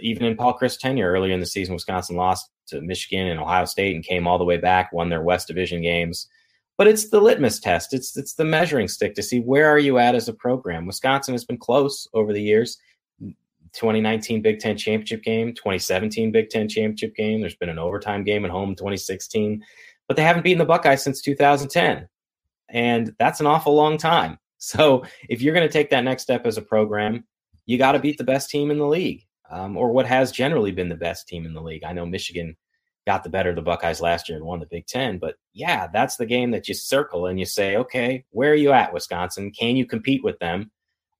[0.00, 3.64] even in Paul Chryst tenure earlier in the season, Wisconsin lost to Michigan and Ohio
[3.64, 6.28] State and came all the way back, won their West Division games
[6.76, 7.94] but it's the litmus test.
[7.94, 10.86] It's it's the measuring stick to see where are you at as a program.
[10.86, 12.78] Wisconsin has been close over the years.
[13.72, 17.40] 2019 Big Ten championship game, 2017 Big Ten championship game.
[17.40, 19.62] There's been an overtime game at home in 2016,
[20.08, 22.08] but they haven't beaten the Buckeyes since 2010,
[22.68, 24.38] and that's an awful long time.
[24.58, 27.24] So if you're going to take that next step as a program,
[27.66, 30.72] you got to beat the best team in the league, um, or what has generally
[30.72, 31.84] been the best team in the league.
[31.84, 32.56] I know Michigan
[33.06, 35.18] got the better of the Buckeyes last year and won the Big Ten.
[35.18, 38.72] But yeah, that's the game that you circle and you say, okay, where are you
[38.72, 39.52] at, Wisconsin?
[39.52, 40.70] Can you compete with them?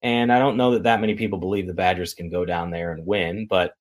[0.03, 2.92] And I don't know that that many people believe the Badgers can go down there
[2.92, 3.75] and win, but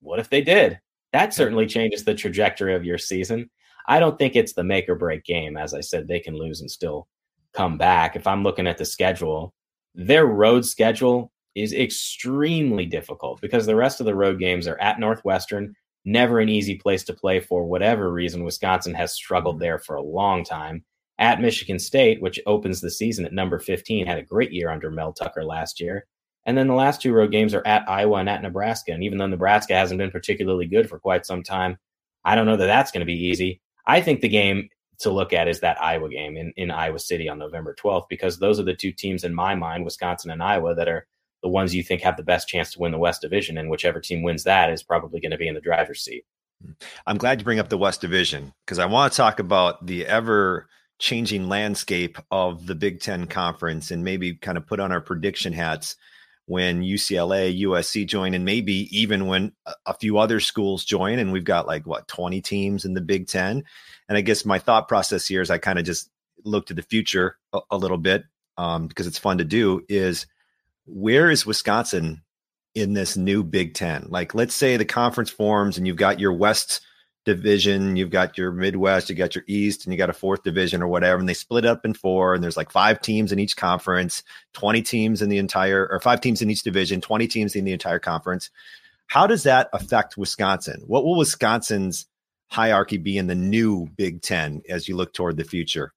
[0.00, 0.80] what if they did?
[1.12, 3.50] That certainly changes the trajectory of your season.
[3.86, 5.56] I don't think it's the make or break game.
[5.56, 7.06] As I said, they can lose and still
[7.52, 8.16] come back.
[8.16, 9.54] If I'm looking at the schedule,
[9.94, 14.98] their road schedule is extremely difficult because the rest of the road games are at
[14.98, 15.74] Northwestern,
[16.04, 18.44] never an easy place to play for whatever reason.
[18.44, 20.84] Wisconsin has struggled there for a long time.
[21.18, 24.90] At Michigan State, which opens the season at number 15, had a great year under
[24.90, 26.06] Mel Tucker last year.
[26.44, 28.92] And then the last two road games are at Iowa and at Nebraska.
[28.92, 31.78] And even though Nebraska hasn't been particularly good for quite some time,
[32.24, 33.60] I don't know that that's going to be easy.
[33.86, 34.68] I think the game
[35.00, 38.38] to look at is that Iowa game in, in Iowa City on November 12th, because
[38.38, 41.06] those are the two teams in my mind, Wisconsin and Iowa, that are
[41.44, 44.00] the ones you think have the best chance to win the West Division, and whichever
[44.00, 46.24] team wins that is probably going to be in the driver's seat.
[47.06, 50.06] I'm glad you bring up the West Division because I want to talk about the
[50.06, 50.66] ever
[50.98, 55.52] changing landscape of the Big Ten Conference and maybe kind of put on our prediction
[55.52, 55.96] hats
[56.46, 59.52] when UCLA, USC join, and maybe even when
[59.84, 61.18] a few other schools join.
[61.18, 63.64] And we've got like what 20 teams in the Big Ten.
[64.08, 66.08] And I guess my thought process here is I kind of just
[66.42, 68.24] look to the future a, a little bit
[68.56, 69.84] um, because it's fun to do.
[69.90, 70.26] Is
[70.86, 72.22] where is Wisconsin
[72.74, 74.06] in this new Big Ten?
[74.08, 76.80] Like, let's say the conference forms and you've got your West
[77.24, 80.82] division, you've got your Midwest, you got your East, and you got a fourth division
[80.82, 83.56] or whatever, and they split up in four, and there's like five teams in each
[83.56, 87.64] conference, 20 teams in the entire, or five teams in each division, 20 teams in
[87.64, 88.50] the entire conference.
[89.06, 90.82] How does that affect Wisconsin?
[90.86, 92.06] What will Wisconsin's
[92.48, 95.93] hierarchy be in the new Big Ten as you look toward the future?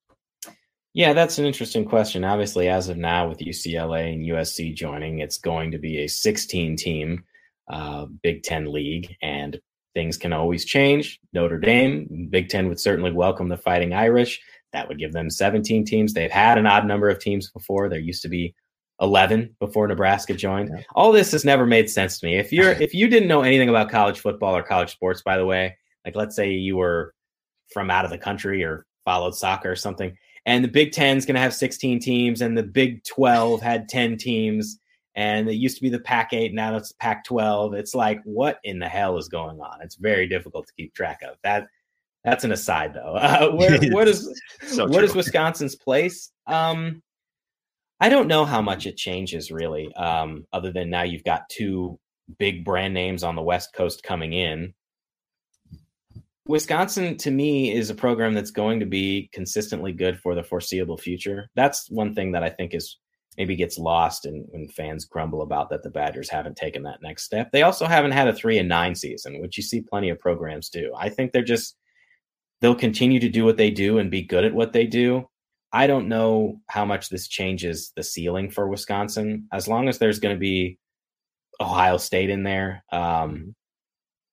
[0.94, 2.24] Yeah, that's an interesting question.
[2.24, 6.76] Obviously, as of now, with UCLA and USC joining, it's going to be a 16
[6.76, 7.24] team
[7.68, 9.60] uh, Big Ten league, and
[9.94, 11.20] things can always change.
[11.32, 14.40] Notre Dame, Big Ten would certainly welcome the Fighting Irish.
[14.72, 16.12] That would give them 17 teams.
[16.12, 17.88] They've had an odd number of teams before.
[17.88, 18.54] There used to be
[19.00, 20.70] 11 before Nebraska joined.
[20.74, 20.82] Yeah.
[20.94, 22.36] All this has never made sense to me.
[22.36, 25.46] If you're if you didn't know anything about college football or college sports, by the
[25.46, 27.14] way, like let's say you were
[27.72, 30.16] from out of the country or followed soccer or something,
[30.48, 33.86] and the Big Ten is going to have 16 teams, and the Big 12 had
[33.86, 34.78] 10 teams,
[35.14, 37.74] and it used to be the Pac 8, now it's Pac 12.
[37.74, 39.82] It's like, what in the hell is going on?
[39.82, 41.36] It's very difficult to keep track of.
[41.44, 41.66] That
[42.24, 43.16] that's an aside, though.
[43.20, 46.32] Uh, where, what is so what is Wisconsin's place?
[46.46, 47.02] Um,
[48.00, 51.98] I don't know how much it changes really, um, other than now you've got two
[52.38, 54.72] big brand names on the West Coast coming in.
[56.48, 60.96] Wisconsin, to me, is a program that's going to be consistently good for the foreseeable
[60.96, 61.48] future.
[61.54, 62.98] That's one thing that I think is
[63.36, 67.24] maybe gets lost and when fans grumble about that the Badgers haven't taken that next
[67.24, 67.52] step.
[67.52, 70.70] They also haven't had a three and nine season, which you see plenty of programs
[70.70, 70.92] do.
[70.98, 71.76] I think they're just
[72.60, 75.28] they'll continue to do what they do and be good at what they do.
[75.70, 79.46] I don't know how much this changes the ceiling for Wisconsin.
[79.52, 80.78] As long as there's going to be
[81.60, 83.54] Ohio State in there, um,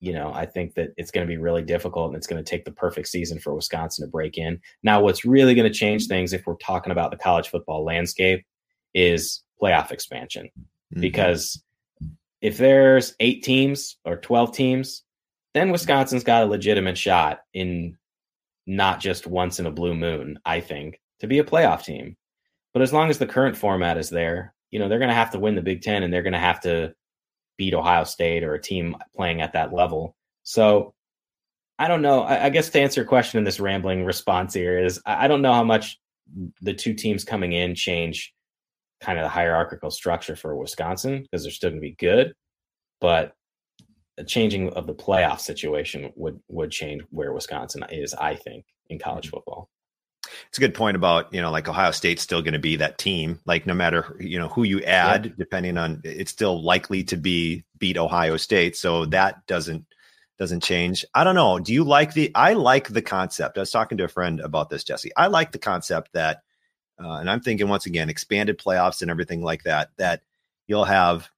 [0.06, 2.48] you know, I think that it's going to be really difficult and it's going to
[2.48, 4.62] take the perfect season for Wisconsin to break in.
[4.84, 8.46] Now, what's really going to change things if we're talking about the college football landscape
[8.94, 10.50] is playoff expansion.
[10.56, 11.02] Mm-hmm.
[11.02, 11.60] Because
[12.42, 15.02] if there's eight teams or 12 teams,
[15.56, 17.98] then Wisconsin's got a legitimate shot in
[18.68, 22.16] not just once in a blue moon, I think, to be a playoff team.
[22.74, 25.32] But as long as the current format is there, you know, they're going to have
[25.32, 26.94] to win the Big Ten and they're going to have to
[27.58, 30.16] beat Ohio State or a team playing at that level.
[30.44, 30.94] So
[31.78, 32.22] I don't know.
[32.22, 35.28] I, I guess to answer your question in this rambling response here is I, I
[35.28, 36.00] don't know how much
[36.62, 38.34] the two teams coming in change
[39.02, 42.34] kind of the hierarchical structure for Wisconsin because they're still going to be good,
[43.02, 43.34] but
[44.18, 48.98] the changing of the playoff situation would would change where Wisconsin is, I think, in
[48.98, 49.38] college mm-hmm.
[49.38, 49.70] football.
[50.50, 52.98] It's a good point about you know like Ohio State's still going to be that
[52.98, 53.40] team.
[53.46, 55.32] Like no matter you know who you add, yeah.
[55.38, 58.76] depending on it's still likely to be beat Ohio State.
[58.76, 59.86] So that doesn't
[60.38, 61.06] doesn't change.
[61.14, 61.60] I don't know.
[61.60, 62.32] Do you like the?
[62.36, 63.58] I like the concept.
[63.58, 65.12] I was talking to a friend about this, Jesse.
[65.16, 66.42] I like the concept that,
[67.02, 69.92] uh, and I'm thinking once again, expanded playoffs and everything like that.
[69.98, 70.22] That
[70.68, 71.30] you'll have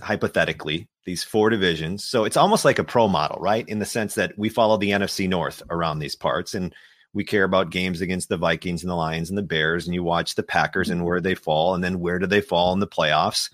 [0.00, 2.04] hypothetically these four divisions.
[2.04, 3.68] So it's almost like a pro model, right?
[3.68, 6.74] In the sense that we follow the NFC North around these parts and
[7.14, 10.02] we care about games against the Vikings and the Lions and the Bears, and you
[10.02, 11.24] watch the Packers and where mm-hmm.
[11.24, 13.50] they fall, and then where do they fall in the playoffs.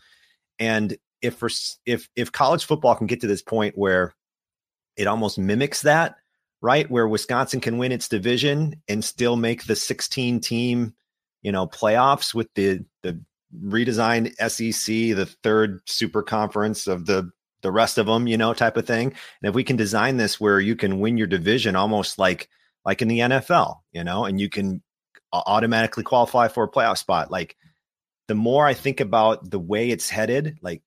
[0.59, 1.51] And if for,
[1.87, 4.15] if if college football can get to this point where
[4.97, 6.17] it almost mimics that,
[6.63, 10.95] right, where Wisconsin can win its division and still make the 16 team,
[11.43, 13.21] you know, playoffs with the the
[13.63, 17.31] redesigned SEC, the third super conference of the
[17.63, 19.09] the rest of them, you know, type of thing.
[19.09, 22.49] And if we can design this where you can win your division almost like
[22.85, 24.83] like in the NFL, you know, and you can
[25.33, 27.31] automatically qualify for a playoff spot.
[27.31, 27.57] Like
[28.29, 30.83] the more I think about the way it's headed, like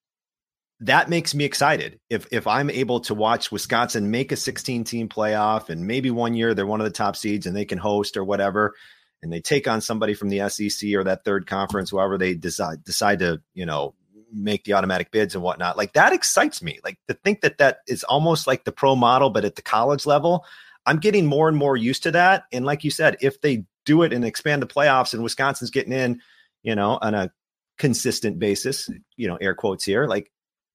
[0.81, 1.99] that makes me excited.
[2.09, 6.33] If if I'm able to watch Wisconsin make a 16 team playoff and maybe one
[6.33, 8.75] year they're one of the top seeds and they can host or whatever,
[9.21, 12.83] and they take on somebody from the SEC or that third conference, whoever they decide
[12.83, 13.93] decide to you know
[14.33, 15.77] make the automatic bids and whatnot.
[15.77, 16.79] Like that excites me.
[16.83, 20.05] Like to think that that is almost like the pro model, but at the college
[20.05, 20.45] level.
[20.85, 22.43] I'm getting more and more used to that.
[22.51, 25.93] And like you said, if they do it and expand the playoffs and Wisconsin's getting
[25.93, 26.21] in,
[26.61, 27.31] you know, on a
[27.77, 30.31] consistent basis, you know, air quotes here, like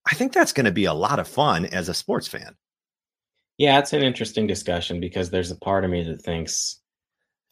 [0.09, 2.55] I think that's going to be a lot of fun as a sports fan.
[3.57, 6.79] Yeah, it's an interesting discussion because there's a part of me that thinks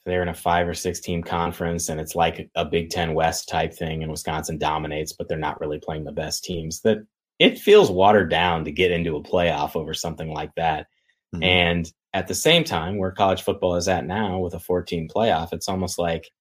[0.06, 3.50] they're in a five or six team conference and it's like a Big Ten West
[3.50, 7.00] type thing and Wisconsin dominates, but they're not really playing the best teams, that
[7.40, 10.88] it feels watered down to get into a playoff over something like that.
[11.36, 11.44] Mm-hmm.
[11.44, 15.54] And at the same time, where college football is at now with a 14 playoff,
[15.54, 16.32] it's almost like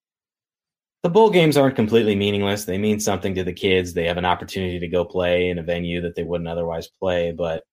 [1.03, 2.65] the bowl games aren't completely meaningless.
[2.65, 3.93] They mean something to the kids.
[3.93, 7.33] They have an opportunity to go play in a venue that they wouldn't otherwise play.
[7.33, 7.65] But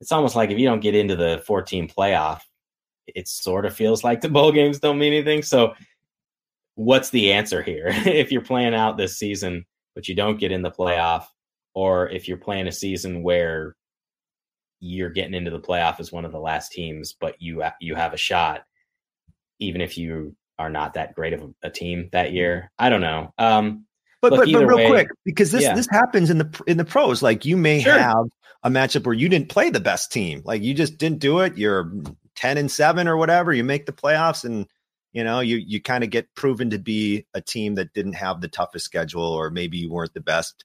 [0.00, 2.40] it's almost like if you don't get into the 14 playoff,
[3.06, 5.42] it sort of feels like the bowl games don't mean anything.
[5.42, 5.74] So,
[6.74, 7.86] what's the answer here?
[8.06, 11.24] if you're playing out this season, but you don't get in the playoff,
[11.74, 13.76] or if you're playing a season where
[14.84, 18.12] you're getting into the playoff as one of the last teams, but you you have
[18.12, 18.64] a shot,
[19.58, 22.70] even if you are not that great of a, a team that year.
[22.78, 23.32] I don't know.
[23.38, 23.86] Um,
[24.20, 25.74] but look, but, but real way, quick, because this yeah.
[25.74, 27.22] this happens in the in the pros.
[27.22, 27.98] Like you may sure.
[27.98, 28.26] have
[28.62, 31.56] a matchup where you didn't play the best team, like you just didn't do it.
[31.56, 31.90] You're
[32.34, 33.52] ten and seven or whatever.
[33.52, 34.66] You make the playoffs, and
[35.12, 38.40] you know you you kind of get proven to be a team that didn't have
[38.40, 40.64] the toughest schedule, or maybe you weren't the best,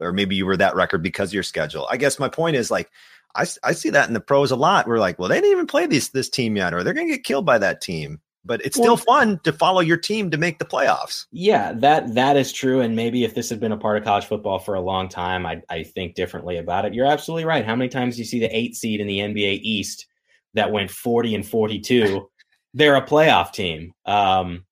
[0.00, 1.86] or maybe you were that record because of your schedule.
[1.90, 2.90] I guess my point is like
[3.34, 4.86] I, I see that in the pros a lot.
[4.86, 7.14] We're like, well, they didn't even play this this team yet, or they're going to
[7.14, 8.20] get killed by that team.
[8.44, 11.26] but it's still fun to follow your team to make the playoffs.
[11.30, 12.80] Yeah, that that is true.
[12.80, 15.46] And maybe if this had been a part of college football for a long time,
[15.46, 16.94] I I think differently about it.
[16.94, 17.64] You're absolutely right.
[17.64, 20.06] How many times do you see the eight seed in the NBA East
[20.54, 22.28] that went 40 and 42?
[22.74, 23.92] They're a playoff team.
[24.06, 24.64] Um,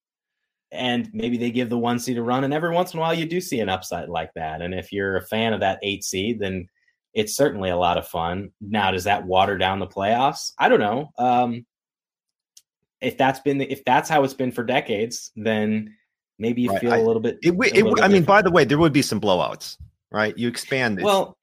[0.73, 2.45] and maybe they give the one seed a run.
[2.45, 4.63] And every once in a while, you do see an upside like that.
[4.63, 6.69] And if you're a fan of that eight seed, then
[7.17, 8.51] it's certainly a lot of fun.
[8.61, 10.53] Now, does that water down the playoffs?
[10.59, 11.11] I don't know.
[11.17, 11.65] Um,
[13.01, 15.95] if that's been the, if that's how it's been for decades, then
[16.39, 16.81] maybe you right.
[16.81, 17.39] feel I, a little bit.
[17.43, 19.79] It, it, little I mean, by the way, there would be some blowouts,
[20.13, 20.37] right?
[20.37, 21.01] You expand.
[21.03, 21.39] Well,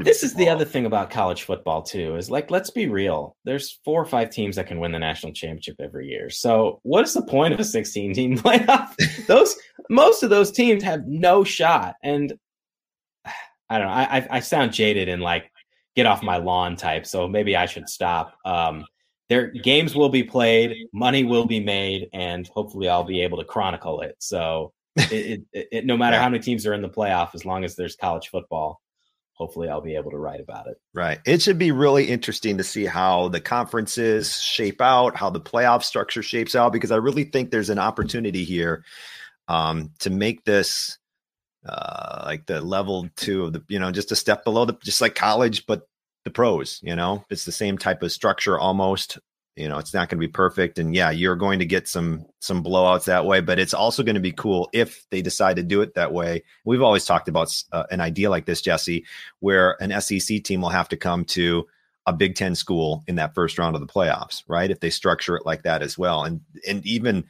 [0.00, 2.16] this is the other thing about college football too.
[2.16, 3.36] Is like, let's be real.
[3.44, 6.30] There's four or five teams that can win the national championship every year.
[6.30, 8.92] So, what is the point of a 16 team playoff?
[9.28, 9.54] those
[9.88, 12.32] most of those teams have no shot, and
[13.72, 13.92] I don't know.
[13.94, 15.50] I, I sound jaded and like
[15.96, 17.06] get off my lawn type.
[17.06, 18.36] So maybe I should stop.
[18.44, 18.84] Um,
[19.28, 23.44] their games will be played, money will be made, and hopefully I'll be able to
[23.44, 24.16] chronicle it.
[24.18, 27.64] So it, it, it, no matter how many teams are in the playoff, as long
[27.64, 28.80] as there's college football,
[29.32, 30.76] hopefully I'll be able to write about it.
[30.92, 31.18] Right.
[31.24, 35.82] It should be really interesting to see how the conferences shape out, how the playoff
[35.82, 38.84] structure shapes out, because I really think there's an opportunity here
[39.48, 40.98] um, to make this
[41.66, 45.00] uh, like the level two of the, you know, just a step below the, just
[45.00, 45.88] like college, but
[46.24, 49.18] the pros, you know, it's the same type of structure almost.
[49.56, 50.78] You know, it's not going to be perfect.
[50.78, 54.14] And yeah, you're going to get some some blowouts that way, but it's also going
[54.14, 56.42] to be cool if they decide to do it that way.
[56.64, 59.04] We've always talked about uh, an idea like this, Jesse,
[59.40, 61.66] where an SEC team will have to come to
[62.06, 64.70] a Big Ten school in that first round of the playoffs, right?
[64.70, 67.24] If they structure it like that as well, and and even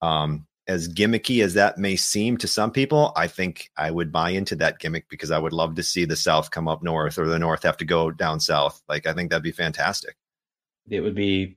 [0.00, 4.30] um, as gimmicky as that may seem to some people, I think I would buy
[4.30, 7.26] into that gimmick because I would love to see the South come up north or
[7.26, 8.82] the North have to go down south.
[8.88, 10.16] Like, I think that'd be fantastic.
[10.88, 11.56] It would be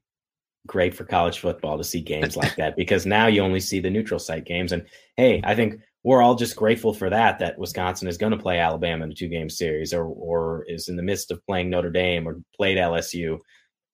[0.65, 3.89] great for college football to see games like that because now you only see the
[3.89, 4.71] neutral site games.
[4.73, 8.37] And hey, I think we're all just grateful for that, that Wisconsin is going to
[8.37, 11.69] play Alabama in a two game series or, or is in the midst of playing
[11.69, 13.39] Notre Dame or played LSU.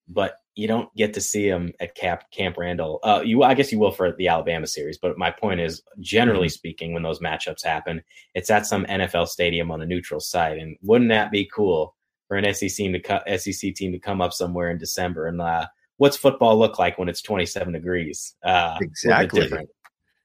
[0.08, 3.00] But you don't get to see them at Camp Camp Randall.
[3.04, 4.98] Uh, you, I guess, you will for the Alabama series.
[4.98, 6.54] But my point is, generally mm-hmm.
[6.54, 8.04] speaking, when those matchups happen,
[8.36, 10.58] it's at some NFL stadium on a neutral site.
[10.58, 11.96] And wouldn't that be cool
[12.28, 15.28] for an SEC team to co- SEC team to come up somewhere in December?
[15.28, 15.66] And uh,
[15.98, 18.36] what's football look like when it's 27 degrees?
[18.44, 19.50] Uh, exactly.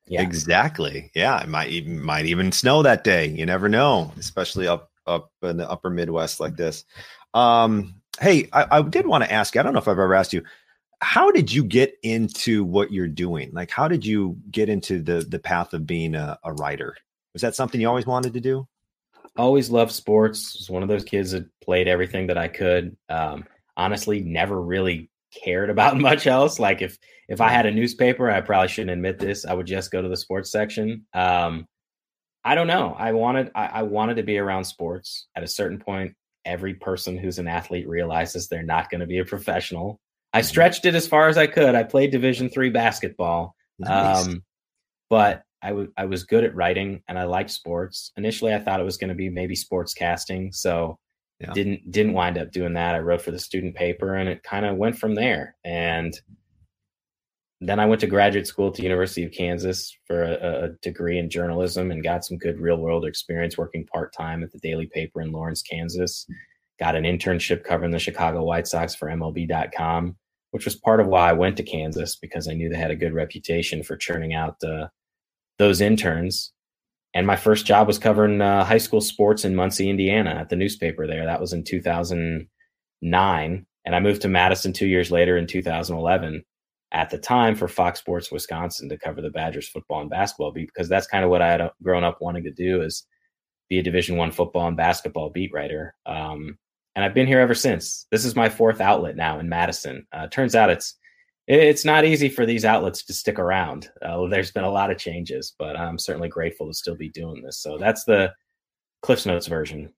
[0.08, 0.22] Yeah.
[0.22, 1.10] Exactly.
[1.14, 3.26] Yeah, it might even might even snow that day.
[3.26, 6.84] You never know, especially up up in the upper Midwest like this.
[7.34, 9.56] Um, Hey, I, I did want to ask.
[9.56, 10.42] I don't know if I've ever asked you.
[11.00, 13.50] How did you get into what you're doing?
[13.52, 16.96] Like, how did you get into the the path of being a, a writer?
[17.32, 18.66] Was that something you always wanted to do?
[19.36, 20.56] Always loved sports.
[20.58, 22.96] Was one of those kids that played everything that I could.
[23.08, 23.44] Um,
[23.76, 26.58] honestly, never really cared about much else.
[26.58, 29.44] Like if if I had a newspaper, I probably shouldn't admit this.
[29.44, 31.06] I would just go to the sports section.
[31.14, 31.66] Um,
[32.44, 32.94] I don't know.
[32.98, 35.26] I wanted I, I, wanted to be around sports.
[35.36, 39.18] At a certain point, every person who's an athlete realizes they're not going to be
[39.18, 40.00] a professional.
[40.32, 40.46] I mm-hmm.
[40.46, 41.74] stretched it as far as I could.
[41.74, 44.26] I played Division three basketball, nice.
[44.26, 44.42] um,
[45.10, 48.12] but I, w- I was good at writing and I liked sports.
[48.16, 50.98] Initially, I thought it was going to be maybe sports casting, so
[51.40, 51.52] yeah.
[51.52, 52.94] didn't didn't wind up doing that.
[52.94, 55.56] I wrote for the student paper, and it kind of went from there.
[55.64, 56.12] And
[57.60, 61.18] then I went to graduate school at the University of Kansas for a, a degree
[61.18, 64.86] in journalism and got some good real world experience working part time at the daily
[64.86, 66.24] paper in Lawrence, Kansas.
[66.78, 70.16] Got an internship covering the Chicago White Sox for MLB.com,
[70.52, 72.96] which was part of why I went to Kansas because I knew they had a
[72.96, 74.86] good reputation for churning out uh,
[75.58, 76.52] those interns.
[77.12, 80.56] And my first job was covering uh, high school sports in Muncie, Indiana at the
[80.56, 81.24] newspaper there.
[81.24, 83.66] That was in 2009.
[83.84, 86.44] And I moved to Madison two years later in 2011
[86.92, 90.70] at the time for Fox Sports Wisconsin to cover the Badgers football and basketball beat
[90.72, 93.06] because that's kind of what I had uh, grown up wanting to do is
[93.68, 95.94] be a Division One football and basketball beat writer.
[96.06, 96.58] Um,
[96.94, 98.06] and I've been here ever since.
[98.10, 100.06] This is my fourth outlet now in Madison.
[100.12, 100.96] Uh, turns out it's
[101.46, 103.88] it's not easy for these outlets to stick around.
[104.02, 107.42] Uh, there's been a lot of changes, but I'm certainly grateful to still be doing
[107.42, 107.62] this.
[107.62, 108.32] So that's the
[109.00, 109.90] Cliff's Notes version.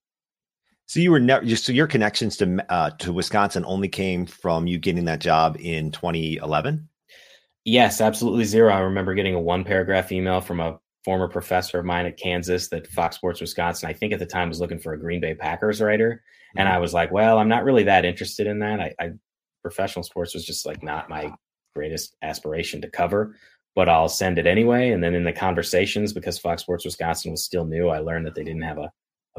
[0.90, 4.76] So you were never so your connections to uh, to Wisconsin only came from you
[4.76, 6.88] getting that job in 2011.
[7.64, 8.74] Yes, absolutely zero.
[8.74, 12.70] I remember getting a one paragraph email from a former professor of mine at Kansas
[12.70, 15.32] that Fox Sports Wisconsin, I think at the time was looking for a Green Bay
[15.32, 16.58] Packers writer, mm-hmm.
[16.58, 18.80] and I was like, well, I'm not really that interested in that.
[18.80, 19.10] I, I
[19.62, 21.32] professional sports was just like not my
[21.72, 23.36] greatest aspiration to cover
[23.76, 24.90] but I'll send it anyway.
[24.90, 28.34] And then in the conversations, because Fox Sports Wisconsin was still new, I learned that
[28.34, 28.90] they didn't have a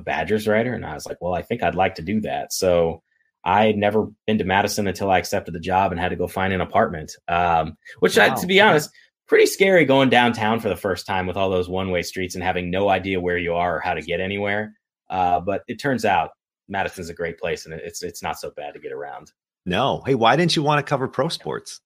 [0.01, 2.53] a Badgers writer, and I was like, well, I think I'd like to do that.
[2.53, 3.03] So
[3.43, 6.27] I had never been to Madison until I accepted the job and had to go
[6.27, 7.15] find an apartment.
[7.27, 8.25] Um, which, wow.
[8.25, 8.89] I, to be honest,
[9.27, 12.43] pretty scary going downtown for the first time with all those one way streets and
[12.43, 14.73] having no idea where you are or how to get anywhere.
[15.09, 16.31] Uh, but it turns out
[16.67, 19.31] Madison's a great place and it's it's not so bad to get around.
[19.65, 21.81] No, hey, why didn't you want to cover pro sports?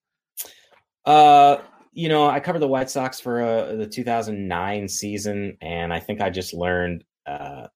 [1.04, 1.58] Uh,
[1.92, 6.20] you know, I covered the White Sox for uh, the 2009 season, and I think
[6.20, 7.68] I just learned uh,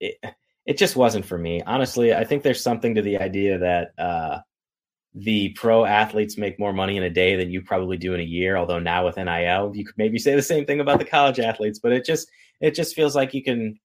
[0.00, 0.16] it.
[0.66, 2.12] It just wasn't for me, honestly.
[2.12, 4.40] I think there's something to the idea that uh,
[5.14, 8.24] the pro athletes make more money in a day than you probably do in a
[8.24, 8.56] year.
[8.58, 11.78] Although now with NIL, you could maybe say the same thing about the college athletes,
[11.78, 12.28] but it just
[12.60, 13.78] it just feels like you can.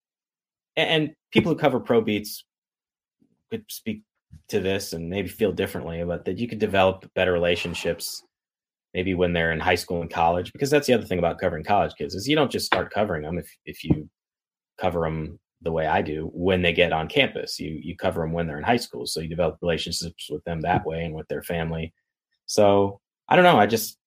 [0.75, 2.43] And people who cover pro beats
[3.49, 4.03] could speak
[4.49, 8.23] to this and maybe feel differently, but that you could develop better relationships
[8.93, 11.63] maybe when they're in high school and college because that's the other thing about covering
[11.63, 14.09] college kids is you don't just start covering them if if you
[14.79, 17.59] cover them the way I do when they get on campus.
[17.59, 20.61] You you cover them when they're in high school, so you develop relationships with them
[20.61, 21.93] that way and with their family.
[22.45, 23.57] So I don't know.
[23.57, 23.97] I just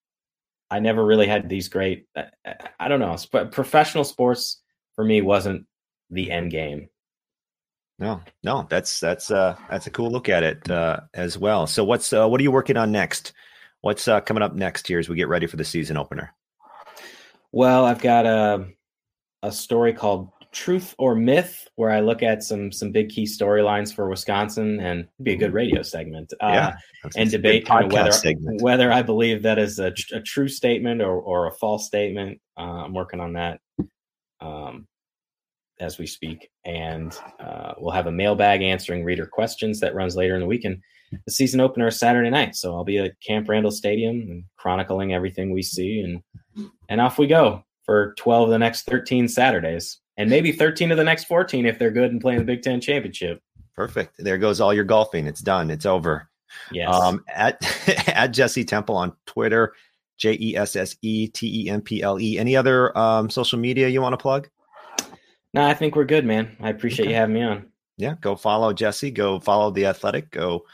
[0.70, 2.06] I never really had these great.
[2.16, 2.26] I,
[2.78, 3.16] I don't know.
[3.50, 4.62] Professional sports
[4.94, 5.66] for me wasn't
[6.10, 6.88] the end game.
[7.98, 11.66] No, no, that's that's uh that's a cool look at it uh, as well.
[11.66, 13.32] So what's uh, what are you working on next?
[13.80, 16.34] What's uh, coming up next here as we get ready for the season opener?
[17.52, 18.66] Well, I've got a
[19.42, 23.94] a story called truth or myth where i look at some some big key storylines
[23.94, 26.76] for wisconsin and be a good radio segment uh, yeah,
[27.14, 28.62] and debate kind of whether segment.
[28.62, 32.40] whether i believe that is a, a true statement or, or a false statement.
[32.56, 33.60] Uh, i'm working on that
[34.40, 34.86] um,
[35.78, 40.32] as we speak and uh, we'll have a mailbag answering reader questions that runs later
[40.32, 40.80] in the week and
[41.26, 45.12] the season opener is saturday night so i'll be at camp randall stadium and chronicling
[45.12, 50.00] everything we see and and off we go for 12 of the next 13 saturdays
[50.16, 52.80] and maybe 13 of the next 14 if they're good and playing the Big Ten
[52.80, 53.42] championship.
[53.74, 54.14] Perfect.
[54.18, 55.26] There goes all your golfing.
[55.26, 55.70] It's done.
[55.70, 56.28] It's over.
[56.72, 56.94] Yes.
[56.94, 57.60] Um, at
[58.08, 59.74] at Jesse Temple on Twitter,
[60.16, 62.38] J E S S E T E M P L E.
[62.38, 64.48] Any other um, social media you want to plug?
[65.52, 66.56] No, I think we're good, man.
[66.60, 67.12] I appreciate okay.
[67.12, 67.66] you having me on.
[67.98, 69.10] Yeah, go follow Jesse.
[69.10, 70.30] Go follow the Athletic.
[70.30, 70.64] Go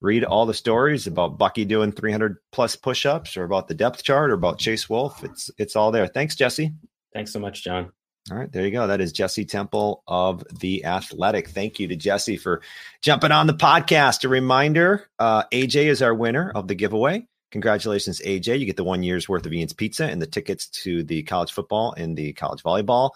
[0.00, 4.30] read all the stories about Bucky doing 300 plus push-ups, or about the depth chart,
[4.30, 5.22] or about Chase Wolff.
[5.24, 6.06] It's it's all there.
[6.06, 6.72] Thanks, Jesse.
[7.14, 7.92] Thanks so much, John.
[8.30, 8.86] All right, there you go.
[8.86, 11.48] That is Jesse Temple of The Athletic.
[11.48, 12.62] Thank you to Jesse for
[13.00, 14.22] jumping on the podcast.
[14.24, 17.26] A reminder uh, AJ is our winner of the giveaway.
[17.50, 18.60] Congratulations, AJ.
[18.60, 21.50] You get the one year's worth of Ian's Pizza and the tickets to the college
[21.50, 23.10] football and the college volleyball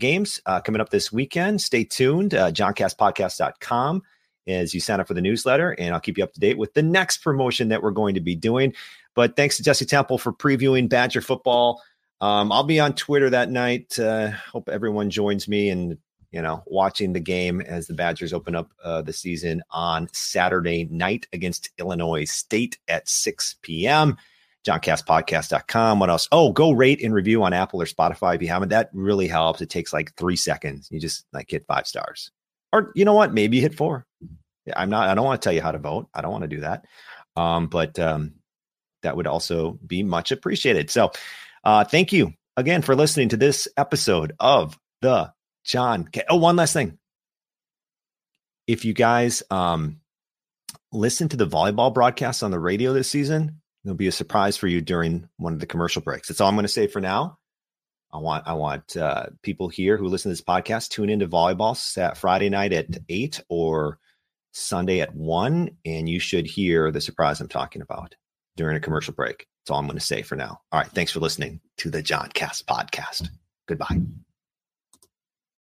[0.00, 1.60] games uh, coming up this weekend.
[1.60, 2.34] Stay tuned.
[2.34, 4.02] Uh, JohnCastPodcast.com
[4.46, 6.72] as you sign up for the newsletter, and I'll keep you up to date with
[6.72, 8.72] the next promotion that we're going to be doing.
[9.14, 11.82] But thanks to Jesse Temple for previewing Badger football
[12.20, 13.98] um, I'll be on Twitter that night.
[13.98, 15.98] Uh, hope everyone joins me and
[16.30, 20.88] you know watching the game as the Badgers open up uh, the season on Saturday
[20.90, 24.16] night against Illinois State at 6 p.m.
[24.66, 26.00] JohnCastPodcast.com.
[26.00, 26.28] What else?
[26.32, 28.70] Oh, go rate and review on Apple or Spotify if you haven't.
[28.70, 29.60] That really helps.
[29.60, 30.88] It takes like three seconds.
[30.90, 32.32] You just like hit five stars,
[32.72, 33.32] or you know what?
[33.32, 34.06] Maybe hit four.
[34.74, 35.08] I'm not.
[35.08, 36.08] I don't want to tell you how to vote.
[36.14, 36.84] I don't want to do that.
[37.36, 38.32] Um, but um,
[39.02, 40.90] that would also be much appreciated.
[40.90, 41.12] So
[41.66, 45.32] uh, thank you again for listening to this episode of the
[45.64, 46.06] John.
[46.06, 46.96] K- oh, one last thing.
[48.68, 49.98] If you guys um,
[50.92, 54.68] listen to the volleyball broadcast on the radio this season, there'll be a surprise for
[54.68, 56.28] you during one of the commercial breaks.
[56.28, 57.36] That's all I'm going to say for now.
[58.12, 61.76] I want I want uh, people here who listen to this podcast tune into volleyball
[61.76, 63.98] Sat Friday night at eight or
[64.52, 68.14] Sunday at one, and you should hear the surprise I'm talking about
[68.54, 69.48] during a commercial break.
[69.66, 70.60] That's all I'm going to say for now.
[70.70, 70.88] All right.
[70.92, 73.30] Thanks for listening to the John Cast podcast.
[73.66, 73.98] Goodbye.